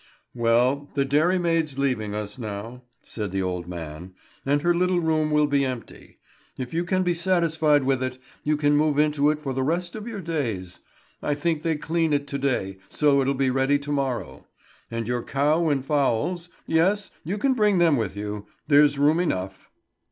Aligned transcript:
"Well, 0.33 0.89
the 0.95 1.05
dairymaid's 1.05 1.77
leaving 1.77 2.15
us 2.15 2.39
now," 2.39 2.81
said 3.03 3.31
the 3.31 3.43
old 3.43 3.67
man, 3.67 4.15
"and 4.47 4.63
her 4.63 4.73
little 4.73 4.99
room 4.99 5.29
will 5.29 5.45
be 5.45 5.63
empty. 5.63 6.17
If 6.57 6.73
you 6.73 6.85
can 6.85 7.03
be 7.03 7.13
satisfied 7.13 7.83
with 7.83 8.01
it, 8.01 8.17
you 8.43 8.57
can 8.57 8.75
move 8.75 8.97
into 8.97 9.29
it 9.29 9.39
for 9.39 9.53
the 9.53 9.61
rest 9.61 9.95
of 9.95 10.07
your 10.07 10.19
days. 10.19 10.79
I 11.21 11.35
think 11.35 11.61
they 11.61 11.75
clean 11.75 12.13
it 12.13 12.25
to 12.29 12.39
day, 12.39 12.79
so 12.89 13.21
it'll 13.21 13.35
be 13.35 13.51
ready 13.51 13.77
to 13.77 13.91
morrow. 13.91 14.47
And 14.89 15.07
your 15.07 15.21
cow 15.21 15.69
and 15.69 15.85
fowls 15.85 16.49
yes 16.65 17.11
you 17.23 17.37
can 17.37 17.53
bring 17.53 17.77
them 17.77 17.95
with 17.95 18.17
you. 18.17 18.47
There's 18.67 18.97
room 18.97 19.19
enough." 19.19 19.69